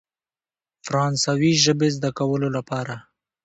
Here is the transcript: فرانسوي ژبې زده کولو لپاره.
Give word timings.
فرانسوي 0.85 1.51
ژبې 1.65 1.87
زده 1.95 2.09
کولو 2.19 2.47
لپاره. 2.57 2.95